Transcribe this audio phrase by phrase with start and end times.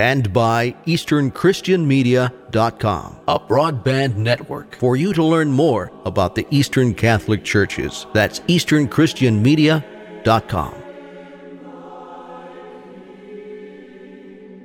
[0.00, 7.44] and by EasternChristianMedia.com, a broadband network for you to learn more about the Eastern Catholic
[7.44, 8.06] Churches.
[8.14, 10.74] That's EasternChristianMedia.com.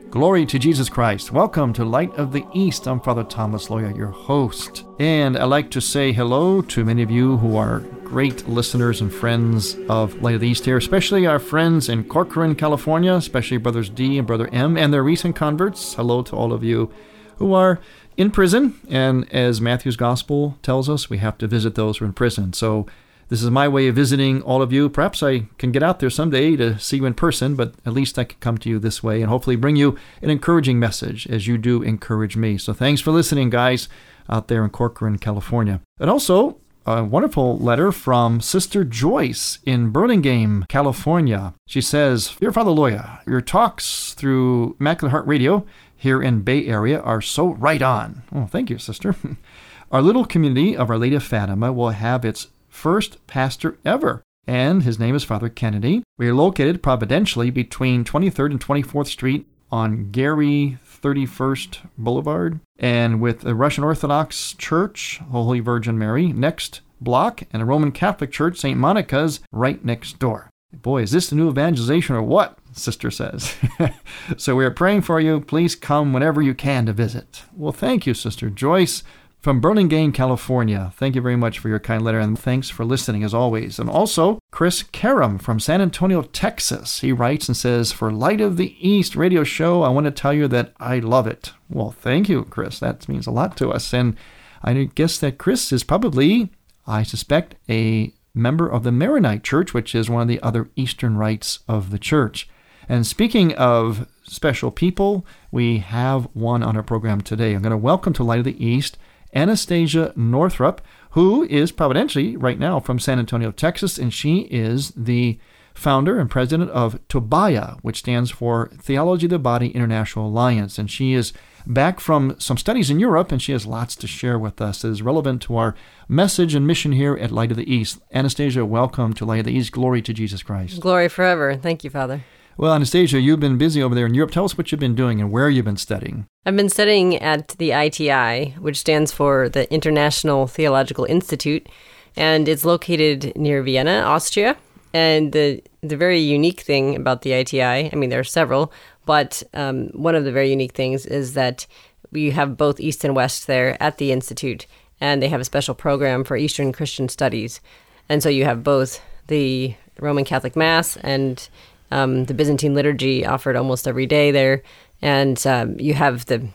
[0.09, 1.33] Glory to Jesus Christ.
[1.33, 2.88] Welcome to Light of the East.
[2.88, 4.86] I'm Father Thomas Loya, your host.
[4.97, 9.11] And I'd like to say hello to many of you who are great listeners and
[9.11, 13.89] friends of Light of the East here, especially our friends in Corcoran, California, especially Brothers
[13.89, 15.95] D and Brother M and their recent converts.
[15.95, 16.92] Hello to all of you
[17.38, 17.80] who are
[18.16, 18.80] in prison.
[18.89, 22.54] And as Matthew's Gospel tells us, we have to visit those who are in prison.
[22.54, 22.86] So
[23.27, 24.88] this is my way of visiting all of you.
[24.88, 28.20] Perhaps I can get out there someday to see you in person, but at least
[28.20, 31.48] I can come to you this way and hopefully bring you an encouraging message as
[31.48, 32.60] you do encourage me.
[32.60, 33.89] So thanks for listening, guys,
[34.30, 35.82] out there in Corcoran, California.
[35.99, 41.53] And also, a wonderful letter from Sister Joyce in Burlingame, California.
[41.67, 45.65] She says, Dear Father Loya, your talks through Immaculate Heart Radio
[45.95, 48.21] here in Bay Area are so right on.
[48.33, 49.15] Oh, thank you, Sister.
[49.91, 54.83] Our little community of Our Lady of Fatima will have its first pastor ever, and
[54.83, 56.03] his name is Father Kennedy.
[56.17, 63.42] We are located providentially between 23rd and 24th Street on Geary 31st Boulevard, and with
[63.42, 68.80] the Russian Orthodox Church, Holy Virgin Mary, next block, and a Roman Catholic Church, St.
[68.80, 70.49] Monica's, right next door.
[70.73, 72.58] Boy, is this the new evangelization or what?
[72.73, 73.55] Sister says.
[74.38, 75.42] so we are praying for you.
[75.42, 77.44] Please come whenever you can to visit.
[77.55, 79.04] Well, thank you, Sister Joyce
[79.45, 80.92] from Burlingame, California.
[80.95, 83.78] Thank you very much for your kind letter and thanks for listening as always.
[83.78, 87.02] And also, Chris Karam from San Antonio, Texas.
[87.02, 90.33] He writes and says, For Light of the East radio show, I want to tell
[90.33, 91.54] you that I love it.
[91.70, 92.80] Well, thank you, Chris.
[92.80, 93.94] That means a lot to us.
[93.94, 94.17] And
[94.64, 96.50] I guess that Chris is probably,
[96.88, 101.17] I suspect, a member of the Maronite Church, which is one of the other Eastern
[101.17, 102.50] rites of the church.
[102.89, 107.54] And speaking of special people, we have one on our program today.
[107.54, 108.98] I'm going to welcome to Light of the East
[109.35, 110.81] Anastasia Northrup,
[111.11, 115.37] who is providentially right now from San Antonio, Texas, and she is the
[115.73, 120.79] founder and president of Tobiah, which stands for Theology of the Body International Alliance.
[120.79, 121.33] And she is
[121.67, 124.89] back from some studies in Europe, and she has lots to share with us that
[124.89, 125.75] is relevant to our
[126.07, 127.99] message and mission here at Light of the East.
[128.13, 129.73] Anastasia, welcome to Light of the East.
[129.73, 130.79] Glory to Jesus Christ.
[130.79, 131.56] Glory forever.
[131.56, 132.23] Thank you, Father.
[132.57, 134.31] Well, Anastasia, you've been busy over there in Europe.
[134.31, 136.25] Tell us what you've been doing and where you've been studying.
[136.45, 141.68] I've been studying at the ITI, which stands for the International Theological Institute,
[142.15, 144.56] and it's located near Vienna, Austria.
[144.94, 148.71] And the the very unique thing about the ITI, I mean, there are several,
[149.06, 151.68] but um, one of the very unique things is that
[152.12, 154.65] we have both East and West there at the institute,
[155.01, 157.59] and they have a special program for Eastern Christian studies.
[158.07, 161.50] And so you have both the Roman Catholic Mass and
[161.91, 164.63] um, the Byzantine liturgy offered almost every day there,
[165.01, 166.47] and um, you have the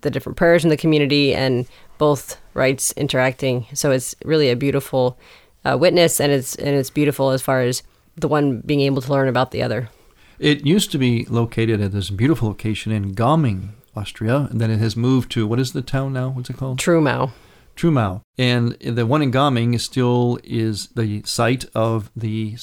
[0.00, 1.66] the different prayers in the community and
[1.98, 3.66] both rites interacting.
[3.74, 5.18] So it's really a beautiful
[5.64, 7.82] uh, witness, and it's and it's beautiful as far as
[8.16, 9.88] the one being able to learn about the other.
[10.38, 14.78] It used to be located at this beautiful location in Gaming, Austria, and then it
[14.78, 16.30] has moved to what is the town now?
[16.30, 16.78] What's it called?
[16.78, 17.30] Trumau.
[17.76, 22.56] Trumau, and the one in Gaming still is the site of the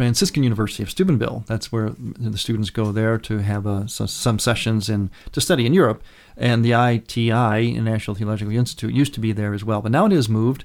[0.00, 1.44] Franciscan University of Steubenville.
[1.46, 5.74] That's where the students go there to have a, some sessions and to study in
[5.74, 6.02] Europe.
[6.38, 10.12] And the ITI, National Theological Institute, used to be there as well, but now it
[10.12, 10.64] has moved.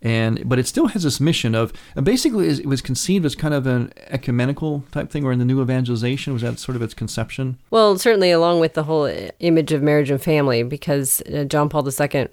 [0.00, 3.66] And but it still has this mission of basically it was conceived as kind of
[3.66, 7.58] an ecumenical type thing, or in the new evangelization was that sort of its conception.
[7.70, 11.88] Well, certainly along with the whole image of marriage and family, because uh, John Paul
[11.88, 12.28] II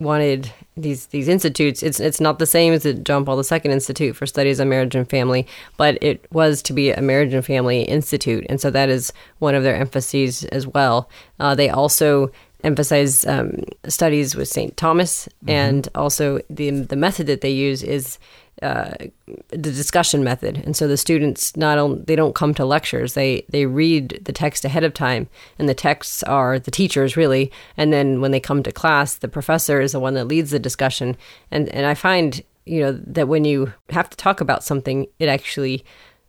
[0.00, 1.82] wanted these these institutes.
[1.82, 4.94] It's it's not the same as the John Paul II Institute for Studies on Marriage
[4.94, 8.88] and Family, but it was to be a marriage and family institute, and so that
[8.88, 11.08] is one of their emphases as well.
[11.38, 12.30] Uh, they also
[12.64, 14.76] emphasize um, studies with St.
[14.76, 15.50] Thomas, mm-hmm.
[15.50, 18.18] and also the the method that they use is
[18.62, 18.92] uh,
[19.48, 20.58] the discussion method.
[20.64, 24.32] And so the students not only they don't come to lectures, they they read the
[24.32, 27.50] text ahead of time, and the texts are the teachers really.
[27.76, 30.58] And then when they come to class, the professor is the one that leads the
[30.58, 31.16] discussion.
[31.50, 35.28] And and I find you know that when you have to talk about something, it
[35.28, 35.84] actually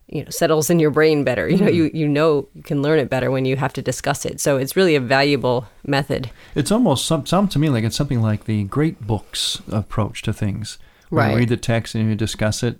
[0.08, 1.74] you know settles in your brain better you know mm.
[1.74, 4.58] you you know you can learn it better when you have to discuss it so
[4.58, 8.44] it's really a valuable method it's almost some, some to me like it's something like
[8.44, 10.78] the great books approach to things
[11.12, 12.80] right you read the text and you discuss it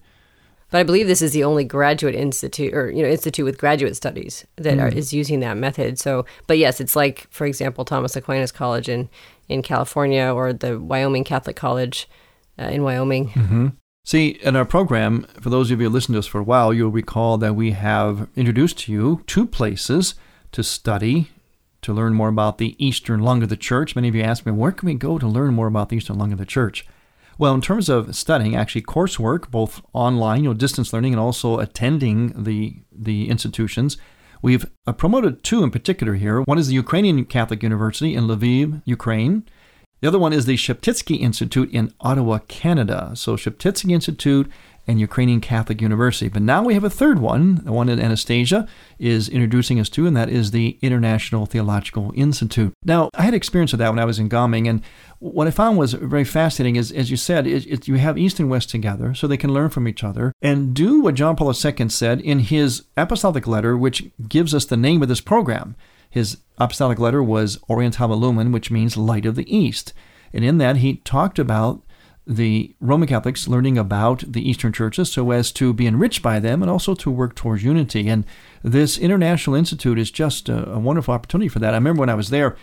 [0.72, 3.96] but I believe this is the only graduate institute or you know institute with graduate
[3.96, 4.82] studies that mm.
[4.82, 6.00] are, is using that method.
[6.00, 9.10] So, but yes, it's like for example Thomas Aquinas College in
[9.50, 12.10] in California or the Wyoming Catholic College
[12.58, 13.30] uh, in Wyoming.
[13.30, 13.68] Mm-hmm.
[14.04, 16.74] See, in our program, for those of you who listened to us for a while,
[16.74, 20.16] you'll recall that we have introduced to you two places
[20.54, 21.30] to study,
[21.84, 23.96] to learn more about the Eastern lung of the church.
[23.96, 26.18] Many of you ask me, where can we go to learn more about the Eastern
[26.18, 26.86] lung of the church?
[27.42, 31.58] Well, in terms of studying, actually, coursework, both online, you know, distance learning, and also
[31.58, 33.98] attending the the institutions,
[34.44, 36.42] we've uh, promoted two in particular here.
[36.42, 39.44] One is the Ukrainian Catholic University in Lviv, Ukraine.
[40.02, 43.14] The other one is the Sheptytsky Institute in Ottawa, Canada.
[43.16, 44.48] So, Sheptytsky Institute
[44.88, 46.28] and Ukrainian Catholic University.
[46.28, 48.68] But now we have a third one, the one that Anastasia
[49.00, 52.74] is introducing us to, and that is the International Theological Institute.
[52.84, 54.82] Now, I had experience with that when I was in Gaming, and
[55.20, 58.40] what I found was very fascinating is, as you said, it, it, you have East
[58.40, 61.54] and West together so they can learn from each other and do what John Paul
[61.54, 65.76] II said in his apostolic letter, which gives us the name of this program.
[66.10, 69.94] His apostolic letter was Orientale Lumen, which means light of the East.
[70.34, 71.82] And in that, he talked about
[72.28, 76.62] the Roman Catholics learning about the Eastern churches so as to be enriched by them
[76.62, 78.08] and also to work towards unity.
[78.08, 78.26] And
[78.64, 81.74] this International Institute is just a, a wonderful opportunity for that.
[81.74, 82.56] I remember when I was there,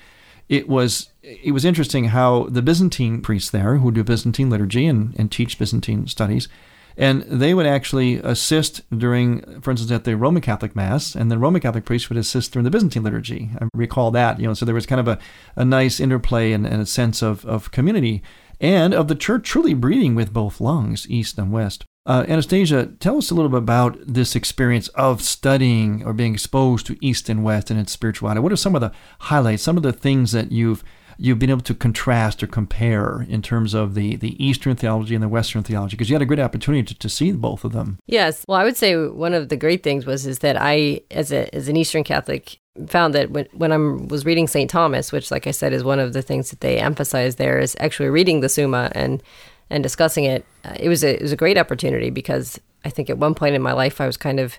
[0.48, 5.14] it was it was interesting how the Byzantine priests there, who do Byzantine liturgy and,
[5.18, 6.48] and teach Byzantine studies,
[6.96, 11.38] and they would actually assist during, for instance, at the Roman Catholic Mass, and the
[11.38, 13.50] Roman Catholic priest would assist during the Byzantine liturgy.
[13.60, 15.18] I recall that, you know, so there was kind of a,
[15.54, 18.22] a nice interplay and, and a sense of, of community
[18.60, 21.84] and of the church truly breathing with both lungs, east and west.
[22.06, 26.86] Uh, Anastasia, tell us a little bit about this experience of studying or being exposed
[26.86, 28.40] to East and West and its spirituality.
[28.40, 30.82] What are some of the highlights, some of the things that you've
[31.18, 35.22] you've been able to contrast or compare in terms of the, the Eastern theology and
[35.22, 35.96] the Western theology?
[35.96, 37.98] Because you had a great opportunity to, to see both of them.
[38.06, 38.44] Yes.
[38.46, 41.52] Well, I would say one of the great things was is that I, as, a,
[41.54, 44.70] as an Eastern Catholic, found that when, when I was reading St.
[44.70, 47.76] Thomas, which, like I said, is one of the things that they emphasize there, is
[47.80, 49.22] actually reading the Summa and
[49.70, 50.46] and discussing it.
[50.64, 53.54] Uh, it was a it was a great opportunity because I think at one point
[53.54, 54.58] in my life I was kind of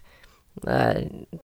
[0.67, 1.01] uh,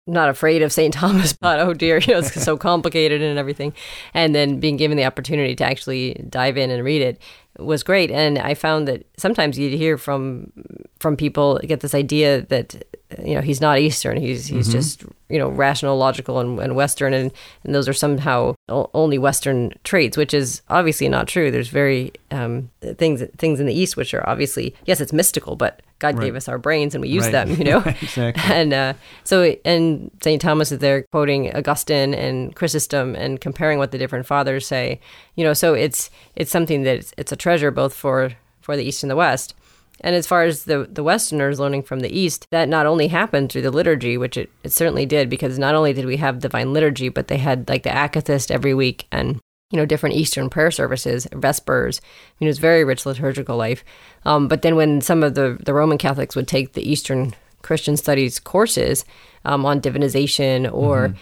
[0.07, 0.93] not afraid of St.
[0.95, 3.73] Thomas, but oh dear, you know, it's so complicated and everything.
[4.13, 7.21] And then being given the opportunity to actually dive in and read it
[7.59, 8.11] was great.
[8.11, 10.53] And I found that sometimes you'd hear from
[10.99, 12.85] from people get this idea that
[13.23, 14.77] you know he's not Eastern, he's he's mm-hmm.
[14.77, 17.33] just you know rational, logical, and, and Western, and,
[17.65, 21.51] and those are somehow only Western traits, which is obviously not true.
[21.51, 25.81] There's very um, things things in the East which are obviously yes, it's mystical, but
[25.99, 26.25] God right.
[26.25, 27.33] gave us our brains and we use right.
[27.33, 27.79] them, you know.
[27.87, 28.43] exactly.
[28.53, 33.91] And uh, so, and Saint Thomas is there quoting Augustine and Chrysostom and comparing what
[33.91, 35.01] the different fathers say,
[35.35, 35.55] you know.
[35.55, 39.11] So it's it's something that it's, it's a treasure both for for the East and
[39.11, 39.55] the West.
[40.01, 43.51] And as far as the, the Westerners learning from the East, that not only happened
[43.51, 46.73] through the liturgy, which it, it certainly did, because not only did we have divine
[46.73, 50.71] liturgy, but they had like the akathist every week and, you know, different Eastern prayer
[50.71, 52.01] services, Vespers.
[52.03, 53.85] I mean, it was very rich liturgical life.
[54.25, 57.97] Um, but then when some of the, the Roman Catholics would take the Eastern Christian
[57.97, 59.05] studies courses
[59.45, 61.19] um, on divinization or mm-hmm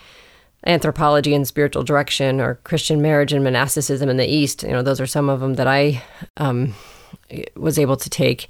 [0.66, 4.62] anthropology and spiritual direction or Christian marriage and monasticism in the East.
[4.62, 6.02] You know, those are some of them that I
[6.36, 6.74] um,
[7.56, 8.48] was able to take,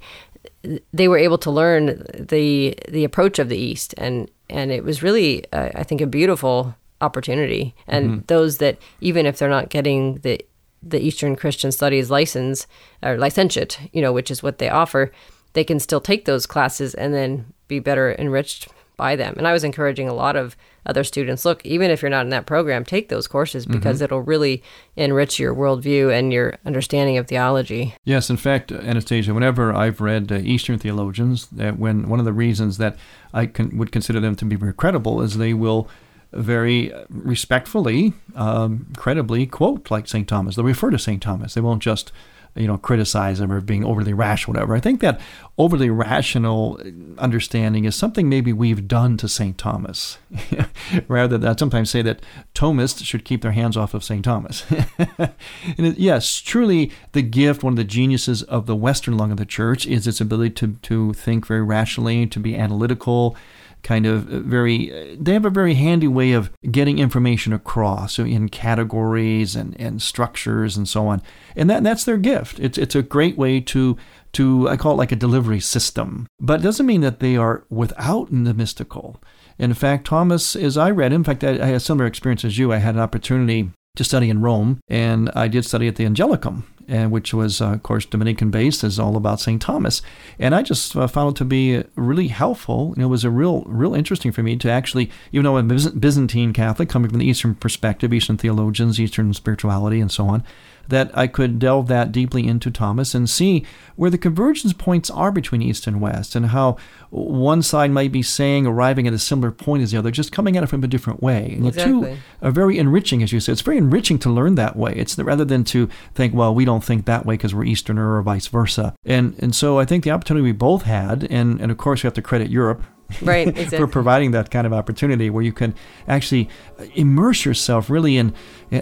[0.93, 5.03] they were able to learn the the approach of the East, and and it was
[5.03, 7.75] really, uh, I think, a beautiful opportunity.
[7.87, 8.19] And mm-hmm.
[8.27, 10.39] those that even if they're not getting the
[10.81, 12.67] the Eastern Christian Studies license
[13.01, 15.11] or licentiate, you know, which is what they offer,
[15.53, 19.33] they can still take those classes and then be better enriched by them.
[19.37, 22.29] And I was encouraging a lot of other students look, even if you're not in
[22.29, 24.05] that program, take those courses because mm-hmm.
[24.05, 24.61] it'll really
[24.95, 27.95] enrich your worldview and your understanding of theology.
[28.03, 32.33] Yes, in fact, Anastasia, whenever I've read uh, Eastern theologians, that when one of the
[32.33, 32.97] reasons that
[33.33, 35.87] I can, would consider them to be very credible is they will
[36.33, 40.27] very respectfully, um, credibly quote like St.
[40.27, 40.55] Thomas.
[40.55, 41.21] They'll refer to St.
[41.21, 41.53] Thomas.
[41.53, 42.11] They won't just
[42.55, 44.75] you know, criticize them or being overly rash, whatever.
[44.75, 45.19] I think that
[45.57, 46.79] overly rational
[47.17, 49.57] understanding is something maybe we've done to St.
[49.57, 50.19] Thomas.
[51.07, 52.21] Rather than sometimes say that
[52.53, 54.23] Thomists should keep their hands off of St.
[54.23, 54.65] Thomas.
[54.97, 55.33] and
[55.77, 59.45] it, yes, truly the gift, one of the geniuses of the Western lung of the
[59.45, 63.35] church is its ability to, to think very rationally, to be analytical,
[63.83, 68.13] kind of uh, very uh, they have a very handy way of getting information across
[68.13, 71.21] so in categories and, and structures and so on.
[71.55, 72.59] And that that's their gift.
[72.59, 73.97] It's it's a great way to
[74.33, 76.27] to I call it like a delivery system.
[76.39, 79.21] But it doesn't mean that they are without the mystical.
[79.59, 82.57] In fact Thomas as I read in fact I, I had a similar experience as
[82.57, 82.71] you.
[82.71, 86.63] I had an opportunity to study in Rome, and I did study at the Angelicum,
[86.87, 89.61] and which was, uh, of course, Dominican based, is all about St.
[89.61, 90.01] Thomas.
[90.39, 92.93] And I just uh, found it to be really helpful.
[92.97, 95.91] Know, it was a real, real interesting for me to actually, even though I'm a
[95.91, 100.43] Byzantine Catholic, coming from the Eastern perspective, Eastern theologians, Eastern spirituality, and so on,
[100.87, 105.31] that I could delve that deeply into Thomas and see where the convergence points are
[105.31, 106.77] between East and West, and how
[107.09, 110.57] one side might be saying, arriving at a similar point as the other, just coming
[110.57, 111.53] at it from a different way.
[111.53, 111.93] And exactly.
[111.93, 113.53] the two are very enriching, as you said.
[113.53, 114.93] It's very enriching to learn that way.
[114.95, 118.21] It's rather than to think, well, we don't think that way because we're Easterner or
[118.21, 118.95] vice versa.
[119.05, 122.07] And and so I think the opportunity we both had, and, and of course we
[122.07, 122.83] have to credit Europe
[123.21, 123.77] right exactly.
[123.77, 125.73] for providing that kind of opportunity where you can
[126.07, 126.49] actually
[126.95, 128.33] immerse yourself really in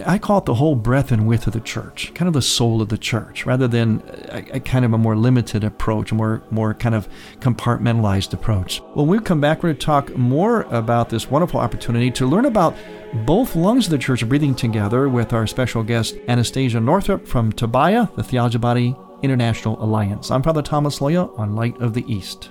[0.06, 2.80] i call it the whole breadth and width of the church kind of the soul
[2.80, 6.42] of the church rather than a, a kind of a more limited approach a more
[6.50, 7.08] more kind of
[7.40, 8.80] compartmentalized approach.
[8.94, 12.44] When we come back we're going to talk more about this wonderful opportunity to learn
[12.44, 12.76] about
[13.26, 18.08] both lungs of the church breathing together with our special guest anastasia northrup from tobiah
[18.16, 20.30] the theology body international alliance.
[20.30, 22.50] I'm father thomas loya on light of the east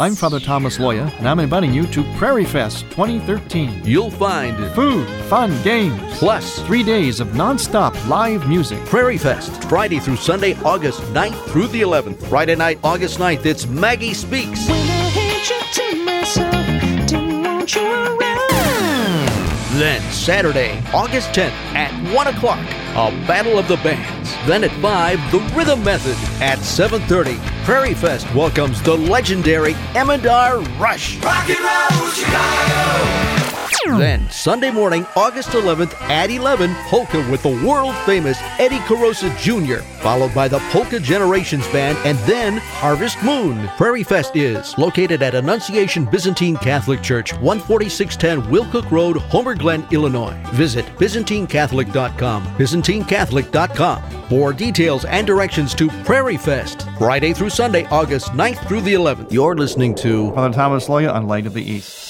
[0.00, 3.82] I'm Father Thomas Loya, and I'm inviting you to Prairie Fest 2013.
[3.84, 8.82] You'll find food, fun, games, plus three days of nonstop live music.
[8.86, 12.26] Prairie Fest, Friday through Sunday, August 9th through the 11th.
[12.28, 14.66] Friday night, August 9th, it's Maggie Speaks.
[19.76, 22.58] Then Saturday, August 10th at 1 o'clock,
[22.96, 24.34] a Battle of the Bands.
[24.46, 26.16] Then at 5, the Rhythm Method.
[26.42, 31.18] At 7.30, Prairie Fest welcomes the legendary Emendar Rush.
[31.22, 33.39] Rock and roll, Chicago!
[33.86, 39.82] Then, Sunday morning, August 11th at 11, Polka with the world famous Eddie Korosa Jr.,
[40.02, 43.68] followed by the Polka Generations Band, and then Harvest Moon.
[43.76, 49.86] Prairie Fest is located at Annunciation Byzantine Catholic Church, 14610 Will Cook Road, Homer Glen,
[49.90, 50.36] Illinois.
[50.52, 58.68] Visit ByzantineCatholic.com, ByzantineCatholic.com for details and directions to Prairie Fest, Friday through Sunday, August 9th
[58.68, 59.32] through the 11th.
[59.32, 62.09] You're listening to Father Thomas Loya on Light of the East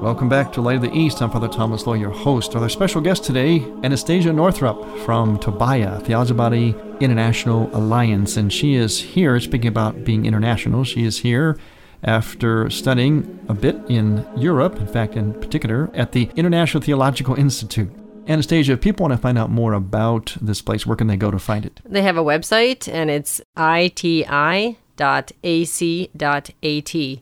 [0.00, 1.20] Welcome back to Light of the East.
[1.20, 2.54] I'm Father Thomas Loya, your host.
[2.54, 8.36] Our special guest today, Anastasia Northrup from Tobiah, Theology Body International Alliance.
[8.36, 11.58] And she is here, speaking about being international, she is here
[12.04, 17.90] after studying a bit in Europe, in fact, in particular, at the International Theological Institute.
[18.28, 21.32] Anastasia, if people want to find out more about this place, where can they go
[21.32, 21.80] to find it?
[21.84, 26.50] They have a website, and it's ITI iti.ac.at.
[26.62, 27.20] iti.ac.at,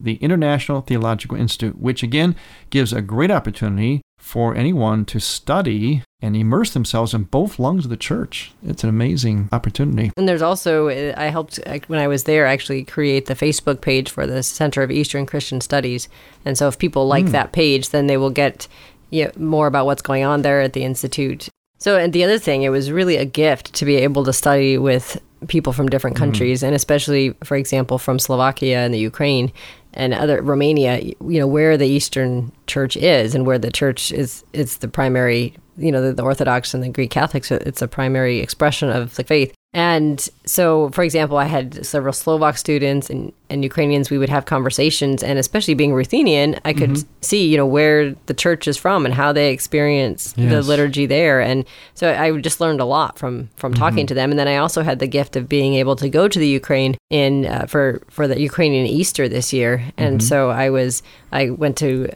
[0.00, 2.36] the International Theological Institute, which again
[2.70, 7.90] gives a great opportunity for anyone to study and immerse themselves in both lungs of
[7.90, 8.52] the church.
[8.62, 10.10] It's an amazing opportunity.
[10.16, 14.26] And there's also, I helped when I was there actually create the Facebook page for
[14.26, 16.08] the Center of Eastern Christian Studies.
[16.44, 17.30] And so if people like mm.
[17.30, 18.66] that page, then they will get
[19.10, 22.38] you know, more about what's going on there at the Institute so, and the other
[22.38, 26.16] thing, it was really a gift to be able to study with people from different
[26.16, 26.24] mm-hmm.
[26.24, 29.52] countries, and especially, for example, from Slovakia and the Ukraine
[29.94, 34.44] and other Romania, you know, where the Eastern Church is and where the church is
[34.52, 38.40] is the primary, you know, the, the Orthodox and the Greek Catholics, it's a primary
[38.40, 39.54] expression of the faith.
[39.74, 44.08] And so, for example, I had several Slovak students and, and Ukrainians.
[44.08, 47.08] We would have conversations, and especially being Ruthenian, I could mm-hmm.
[47.20, 50.50] see, you know, where the church is from and how they experience yes.
[50.50, 51.42] the liturgy there.
[51.42, 54.06] And so I just learned a lot from from talking mm-hmm.
[54.06, 54.30] to them.
[54.30, 56.96] And then I also had the gift of being able to go to the Ukraine
[57.10, 59.84] in uh, for for the Ukrainian Easter this year.
[59.98, 60.28] And mm-hmm.
[60.28, 62.08] so I was I went to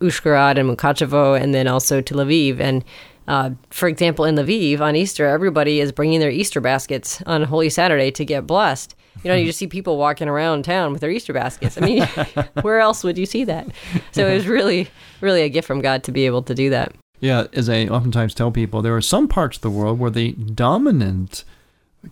[0.00, 2.84] Uzhhorod and Mukachevo, and then also to Lviv and
[3.28, 7.70] uh, for example, in Lviv on Easter, everybody is bringing their Easter baskets on Holy
[7.70, 8.94] Saturday to get blessed.
[9.24, 11.76] You know, you just see people walking around town with their Easter baskets.
[11.76, 12.02] I mean,
[12.62, 13.66] where else would you see that?
[14.12, 14.88] So it was really,
[15.20, 16.94] really a gift from God to be able to do that.
[17.18, 20.32] Yeah, as I oftentimes tell people, there are some parts of the world where the
[20.32, 21.44] dominant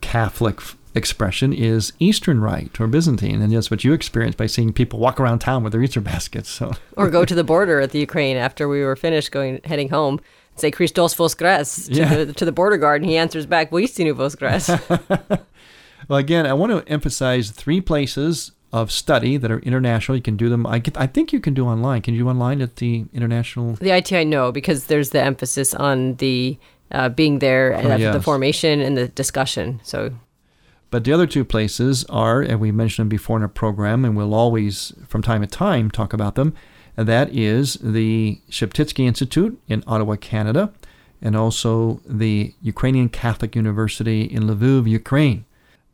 [0.00, 0.60] Catholic
[0.94, 5.20] expression is Eastern Rite or Byzantine, and that's what you experienced by seeing people walk
[5.20, 6.48] around town with their Easter baskets.
[6.48, 9.90] So, or go to the border at the Ukraine after we were finished going heading
[9.90, 10.20] home
[10.56, 12.24] say Christos Voskres to, yeah.
[12.24, 14.68] the, to the border guard, and he answers back, Voistinu Voskres.
[16.08, 20.16] well, again, I want to emphasize three places of study that are international.
[20.16, 20.66] You can do them.
[20.66, 22.02] I, get, I think you can do online.
[22.02, 23.74] Can you do online at the international?
[23.74, 26.58] The ITI, no, because there's the emphasis on the
[26.90, 28.14] uh, being there oh, yes.
[28.14, 29.80] the formation and the discussion.
[29.82, 30.12] So
[30.90, 34.16] but the other two places are, and we mentioned them before in our program, and
[34.16, 36.54] we'll always, from time to time, talk about them and
[36.96, 40.72] that is the Sheptytsky Institute in Ottawa, Canada,
[41.20, 45.44] and also the Ukrainian Catholic University in Lviv, Ukraine.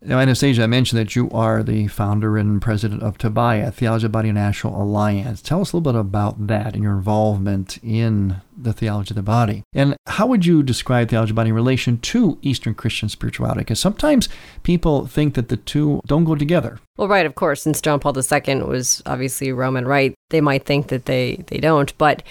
[0.03, 4.33] Now, Anastasia, I mentioned that you are the founder and president of Tobiah, Theology Body
[4.33, 5.43] National Alliance.
[5.43, 9.23] Tell us a little bit about that and your involvement in the theology of the
[9.23, 9.63] body.
[9.75, 13.61] And how would you describe theology of the body in relation to Eastern Christian spirituality?
[13.61, 14.31] Because sometimes
[14.63, 16.79] people think that the two don't go together.
[16.97, 17.63] Well, right, of course.
[17.63, 21.97] Since John Paul II was obviously Roman Rite, they might think that they, they don't.
[21.99, 22.23] But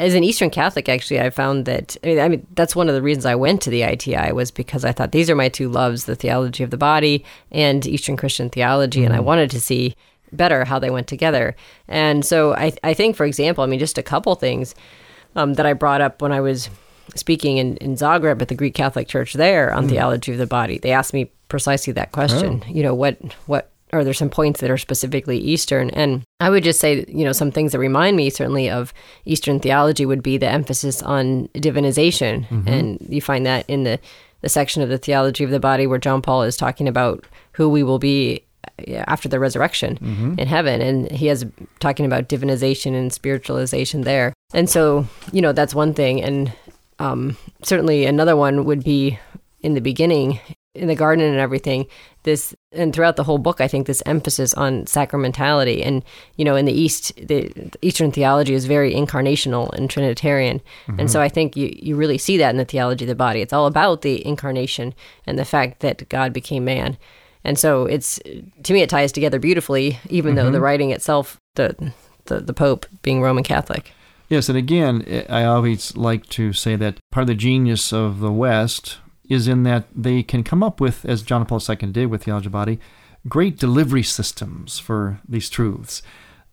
[0.00, 2.94] as an Eastern Catholic, actually, I found that I mean, I mean, that's one of
[2.94, 5.68] the reasons I went to the ITI was because I thought these are my two
[5.68, 9.06] loves: the theology of the body and Eastern Christian theology, mm-hmm.
[9.06, 9.26] and I mm-hmm.
[9.26, 9.94] wanted to see
[10.32, 11.54] better how they went together.
[11.86, 14.74] And so I, I think, for example, I mean, just a couple things
[15.36, 16.70] um, that I brought up when I was
[17.14, 19.92] speaking in, in Zagreb at the Greek Catholic Church there on mm-hmm.
[19.92, 20.78] theology of the body.
[20.78, 22.62] They asked me precisely that question.
[22.64, 22.70] Oh.
[22.70, 25.90] You know, what what or there's some points that are specifically Eastern.
[25.90, 28.92] And I would just say, you know, some things that remind me certainly of
[29.24, 32.46] Eastern theology would be the emphasis on divinization.
[32.48, 32.68] Mm-hmm.
[32.68, 33.98] And you find that in the,
[34.40, 37.68] the section of the theology of the body where John Paul is talking about who
[37.68, 38.44] we will be
[38.88, 40.34] after the resurrection mm-hmm.
[40.38, 40.80] in heaven.
[40.80, 41.44] And he has
[41.80, 44.32] talking about divinization and spiritualization there.
[44.54, 46.22] And so, you know, that's one thing.
[46.22, 46.52] And
[46.98, 49.18] um, certainly another one would be
[49.60, 50.40] in the beginning
[50.74, 51.86] in the garden and everything
[52.22, 55.84] this and throughout the whole book i think this emphasis on sacramentality.
[55.84, 56.04] And
[56.36, 57.52] you know in the east the,
[57.82, 60.60] eastern theology is very incarnational and trinitarian.
[60.86, 61.00] Mm-hmm.
[61.00, 63.40] and so i think you, you really see that in the theology of the body.
[63.40, 64.94] It's all about the incarnation
[65.26, 66.96] and the fact that god became man.
[67.42, 68.20] And so it's
[68.62, 70.44] to me it ties together beautifully even mm-hmm.
[70.44, 71.92] though the writing itself the,
[72.26, 73.92] the the pope being roman catholic.
[74.28, 78.30] Yes, and again, I always like to say that part of the genius of the
[78.30, 78.98] West
[79.30, 82.50] is in that they can come up with, as John Paul II did with the
[82.50, 82.78] Body,
[83.28, 86.02] great delivery systems for these truths.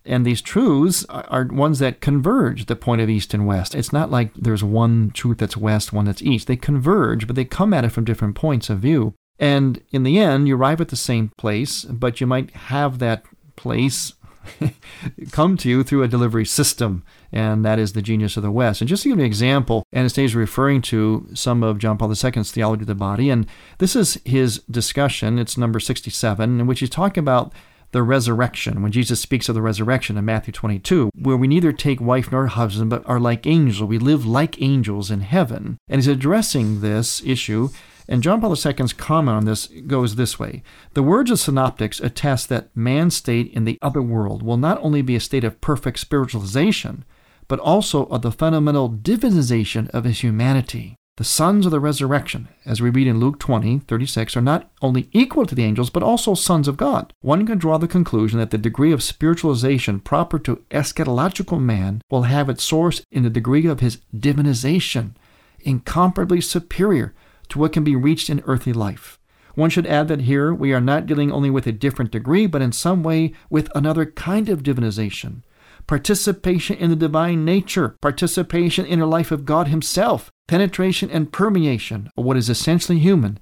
[0.04, 3.74] And these truths are ones that converge the point of East and West.
[3.74, 6.46] It's not like there's one truth that's West, one that's East.
[6.46, 9.12] They converge, but they come at it from different points of view.
[9.38, 13.24] And in the end, you arrive at the same place, but you might have that
[13.56, 14.14] place
[15.30, 18.80] come to you through a delivery system, and that is the genius of the West.
[18.80, 22.52] And just to give an example, Anastasia is referring to some of John Paul II's
[22.52, 23.46] theology of the body, and
[23.78, 25.38] this is his discussion.
[25.38, 27.52] It's number 67, in which he's talking about
[27.90, 32.02] the resurrection, when Jesus speaks of the resurrection in Matthew 22, where we neither take
[32.02, 33.88] wife nor husband, but are like angels.
[33.88, 35.78] We live like angels in heaven.
[35.88, 37.70] And he's addressing this issue
[38.08, 40.62] and John Paul II's comment on this goes this way
[40.94, 45.02] The words of synoptics attest that man's state in the other world will not only
[45.02, 47.04] be a state of perfect spiritualization,
[47.48, 50.94] but also of the fundamental divinization of his humanity.
[51.18, 55.08] The sons of the resurrection, as we read in Luke 20, 36, are not only
[55.10, 57.12] equal to the angels, but also sons of God.
[57.22, 62.22] One can draw the conclusion that the degree of spiritualization proper to eschatological man will
[62.22, 65.16] have its source in the degree of his divinization,
[65.58, 67.14] incomparably superior
[67.48, 69.18] to what can be reached in earthly life.
[69.56, 72.62] One should add that here we are not dealing only with a different degree, but
[72.62, 75.42] in some way with another kind of divinization.
[75.88, 82.10] Participation in the divine nature, participation in the life of God Himself, penetration and permeation
[82.16, 83.38] of what is essentially human,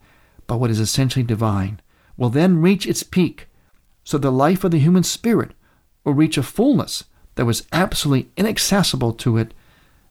[0.46, 1.80] but what is essentially divine.
[2.16, 3.48] will then reach its peak.
[4.04, 5.52] So the life of the human spirit
[6.04, 7.04] will reach a fullness
[7.34, 9.52] that was absolutely inaccessible to it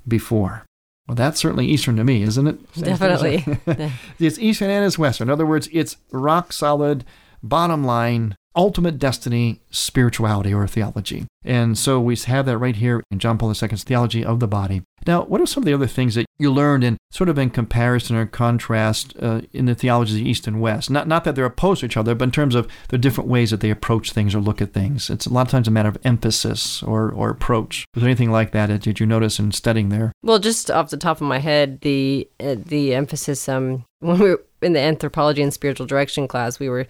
[0.08, 0.66] before.
[1.08, 2.74] Well, that's certainly Eastern to me, isn't it?
[2.74, 3.46] Definitely.
[4.20, 5.30] it's Eastern and it's Western.
[5.30, 7.06] In other words, it's rock solid,
[7.42, 11.26] bottom line, ultimate destiny, spirituality, or theology.
[11.44, 14.82] And so we have that right here in John Paul II's theology of the body.
[15.06, 17.52] Now, what are some of the other things that you learned in sort of in
[17.52, 20.90] comparison or contrast uh, in the theologies of the East and West?
[20.90, 23.52] Not, not that they're opposed to each other, but in terms of the different ways
[23.52, 25.12] that they approach things or look at things.
[25.12, 27.86] It's a lot of times a matter of emphasis or, or approach.
[27.94, 30.12] Was there anything like that did you notice in studying there?
[30.24, 34.30] Well, just off the top of my head, the uh, the emphasis um, when we
[34.32, 36.88] were in the anthropology and spiritual direction class, we were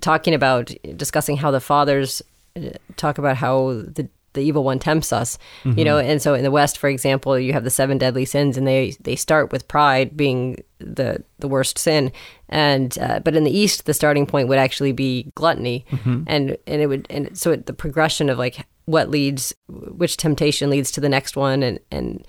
[0.00, 2.22] talking about discussing how the fathers
[2.56, 5.78] uh, talk about how the the evil one tempts us mm-hmm.
[5.78, 8.56] you know and so in the west for example you have the seven deadly sins
[8.56, 12.12] and they they start with pride being the the worst sin
[12.48, 16.22] and uh, but in the east the starting point would actually be gluttony mm-hmm.
[16.26, 20.70] and and it would and so it, the progression of like what leads which temptation
[20.70, 22.24] leads to the next one and and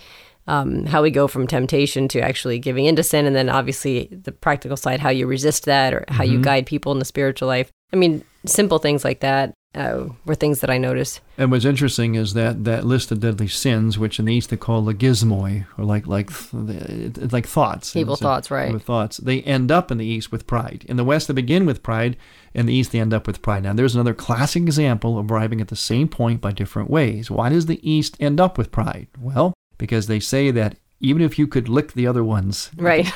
[0.48, 4.32] um, how we go from temptation to actually giving into sin, and then obviously the
[4.32, 6.34] practical side, how you resist that or how mm-hmm.
[6.34, 7.70] you guide people in the spiritual life.
[7.94, 11.22] I mean, simple things like that uh, were things that I noticed.
[11.38, 14.58] And what's interesting is that that list of deadly sins, which in the East they
[14.58, 16.30] call logismoi, or like like
[17.32, 18.82] like thoughts, evil thoughts, right?
[18.82, 19.18] Thoughts.
[19.18, 20.86] They end up in the East with pride.
[20.88, 22.18] In the West, they begin with pride.
[22.54, 23.64] In the East, they end up with pride.
[23.64, 27.32] Now, there's another classic example of arriving at the same point by different ways.
[27.32, 29.08] Why does the East end up with pride?
[29.18, 33.12] Well, because they say that even if you could lick the other ones, right?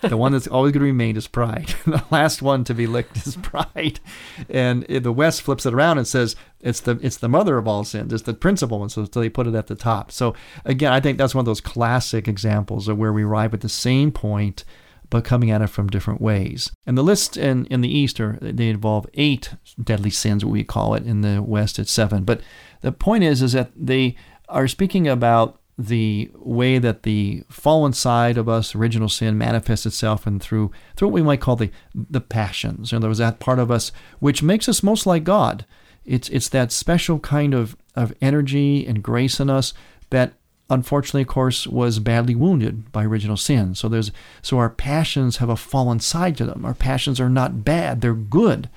[0.00, 1.74] the one that's always going to remain is pride.
[1.84, 4.00] the last one to be licked is pride.
[4.48, 7.84] And the West flips it around and says it's the it's the mother of all
[7.84, 8.14] sins.
[8.14, 8.88] It's the principal one.
[8.88, 10.10] So, so they put it at the top.
[10.10, 13.60] So again, I think that's one of those classic examples of where we arrive at
[13.60, 14.64] the same point,
[15.10, 16.72] but coming at it from different ways.
[16.86, 19.50] And the list in in the East are they involve eight
[19.84, 21.04] deadly sins, what we call it.
[21.04, 22.24] In the West, it's seven.
[22.24, 22.40] But
[22.80, 24.16] the point is, is that they
[24.48, 30.26] are speaking about the way that the fallen side of us, original sin, manifests itself
[30.26, 32.92] and through through what we might call the the passions.
[32.92, 35.64] And there was that part of us which makes us most like God.
[36.04, 39.72] It's it's that special kind of, of energy and grace in us
[40.10, 40.32] that
[40.68, 43.76] unfortunately of course was badly wounded by original sin.
[43.76, 44.10] So there's
[44.42, 46.64] so our passions have a fallen side to them.
[46.64, 48.68] Our passions are not bad, they're good.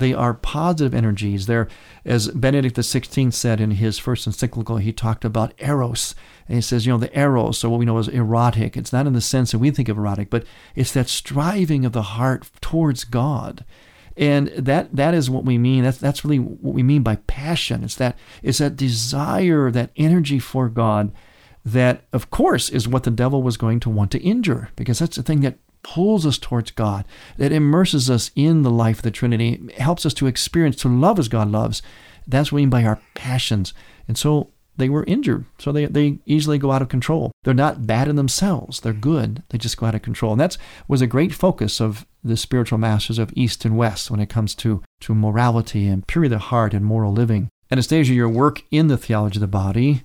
[0.00, 1.46] They are positive energies.
[1.46, 1.68] They're,
[2.04, 6.14] as Benedict XVI said in his first encyclical, he talked about eros.
[6.48, 8.76] And he says, you know, the eros, so what we know is erotic.
[8.76, 11.92] It's not in the sense that we think of erotic, but it's that striving of
[11.92, 13.64] the heart towards God.
[14.16, 15.84] And that that is what we mean.
[15.84, 17.84] That's that's really what we mean by passion.
[17.84, 21.12] It's that it's that desire, that energy for God
[21.64, 25.16] that of course is what the devil was going to want to injure because that's
[25.16, 27.04] the thing that pulls us towards God,
[27.36, 31.18] that immerses us in the life of the Trinity, helps us to experience, to love
[31.18, 31.82] as God loves.
[32.26, 33.72] That's what we mean by our passions.
[34.06, 37.32] And so they were injured, so they, they easily go out of control.
[37.44, 39.42] They're not bad in themselves, they're good.
[39.50, 40.32] They just go out of control.
[40.32, 40.56] And that
[40.88, 44.54] was a great focus of the spiritual masters of East and West when it comes
[44.56, 47.48] to, to morality and purity of the heart and moral living.
[47.70, 50.02] Anastasia, your work in the theology of the body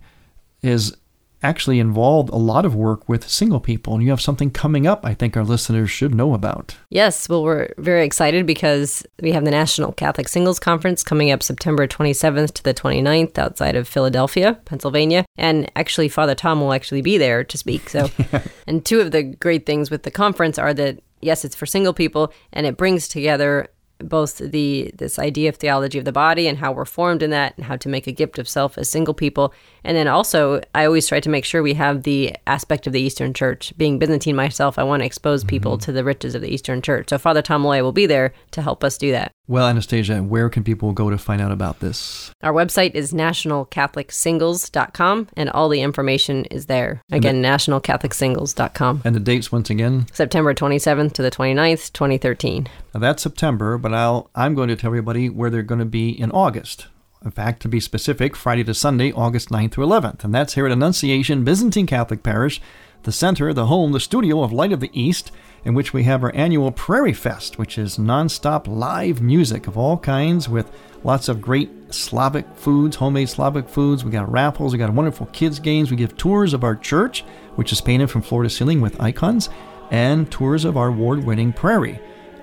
[0.61, 0.95] is
[1.43, 5.05] actually involved a lot of work with single people, and you have something coming up
[5.05, 6.77] I think our listeners should know about.
[6.89, 11.43] Yes, well, we're very excited because we have the National Catholic Singles Conference coming up
[11.43, 15.25] September 27th to the 29th outside of Philadelphia, Pennsylvania.
[15.37, 17.89] And actually, Father Tom will actually be there to speak.
[17.89, 18.09] So,
[18.67, 21.93] and two of the great things with the conference are that yes, it's for single
[21.93, 23.67] people, and it brings together
[23.99, 27.53] both the this idea of theology of the body and how we're formed in that
[27.57, 29.53] and how to make a gift of self as single people.
[29.83, 33.01] And then also i always try to make sure we have the aspect of the
[33.01, 33.73] eastern church.
[33.77, 35.85] Being byzantine myself i want to expose people mm-hmm.
[35.85, 37.09] to the riches of the eastern church.
[37.09, 39.31] So father tom loya will be there to help us do that.
[39.47, 42.31] Well anastasia where can people go to find out about this?
[42.43, 47.01] Our website is nationalcatholicsingles.com and all the information is there.
[47.11, 50.07] Again the, nationalcatholicsingles.com and the dates once again?
[50.11, 54.87] September 27th to the 29th 2013 now that's september but I'll, I'm going to tell
[54.87, 56.87] everybody where they're going to be in August.
[57.23, 60.23] In fact, to be specific, Friday to Sunday, August 9th through 11th.
[60.23, 62.59] And that's here at Annunciation Byzantine Catholic Parish,
[63.03, 65.31] the center, the home, the studio of Light of the East,
[65.63, 69.99] in which we have our annual Prairie Fest, which is nonstop live music of all
[69.99, 70.71] kinds with
[71.03, 74.03] lots of great Slavic foods, homemade Slavic foods.
[74.03, 75.91] We got raffles, we got wonderful kids' games.
[75.91, 77.21] We give tours of our church,
[77.53, 79.49] which is painted from floor to ceiling with icons,
[79.91, 81.99] and tours of our award winning prairie.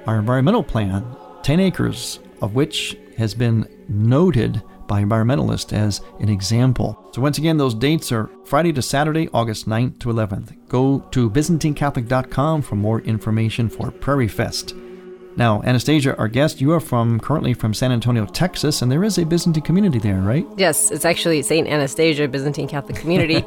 [0.06, 1.04] Our environmental plan
[1.42, 7.10] 10 acres of which has been noted by environmentalists as an example.
[7.14, 10.68] So, once again, those dates are Friday to Saturday, August 9th to 11th.
[10.68, 14.74] Go to ByzantineCatholic.com for more information for Prairie Fest.
[15.36, 19.16] Now, Anastasia, our guest, you are from currently from San Antonio, Texas, and there is
[19.18, 20.46] a Byzantine community there, right?
[20.56, 21.66] Yes, it's actually St.
[21.66, 23.36] Anastasia Byzantine Catholic Community.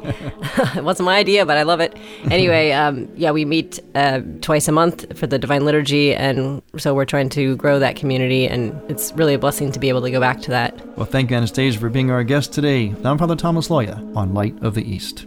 [0.76, 1.96] it wasn't my idea, but I love it.
[2.30, 6.94] Anyway, um, yeah, we meet uh, twice a month for the Divine Liturgy, and so
[6.94, 10.10] we're trying to grow that community, and it's really a blessing to be able to
[10.10, 10.74] go back to that.
[10.96, 12.94] Well, thank you, Anastasia, for being our guest today.
[13.04, 15.26] I'm Father Thomas Loya on Light of the East.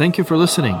[0.00, 0.80] Thank you for listening.